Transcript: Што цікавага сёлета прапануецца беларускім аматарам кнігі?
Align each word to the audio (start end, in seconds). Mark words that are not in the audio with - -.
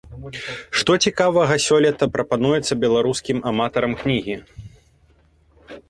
Што 0.81 0.91
цікавага 1.07 1.53
сёлета 1.67 2.09
прапануецца 2.15 2.79
беларускім 2.87 3.37
аматарам 3.53 3.91
кнігі? 4.01 4.35